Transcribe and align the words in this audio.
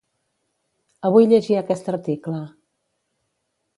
Avui 1.09 1.29
llegia 1.33 1.59
aquest 1.65 1.93
article. 1.93 2.41